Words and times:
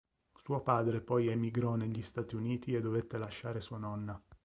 Suo 0.33 0.61
padre 0.61 0.99
poi 0.99 1.27
emigrò 1.27 1.75
negli 1.75 2.01
Stati 2.01 2.33
Uniti 2.35 2.73
e 2.73 2.81
dovette 2.81 3.19
lasciare 3.19 3.61
sua 3.61 3.77
nonna. 3.77 4.19